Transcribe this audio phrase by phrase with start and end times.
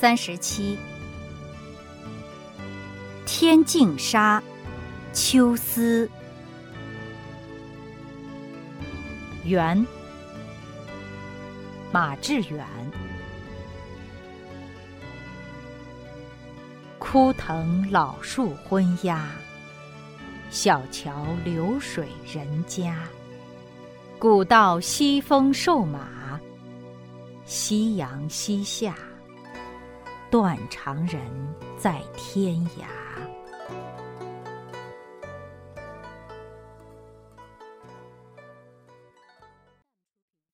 [0.00, 0.78] 三十七，
[3.26, 4.42] 天净沙，
[5.12, 6.08] 秋思。
[9.44, 9.86] 元，
[11.92, 12.66] 马致远。
[16.98, 19.28] 枯藤老树昏鸦，
[20.48, 22.96] 小桥流水人家。
[24.18, 26.40] 古道西风瘦马，
[27.44, 28.96] 夕阳西下。
[30.30, 31.20] 断肠人
[31.76, 33.09] 在天涯。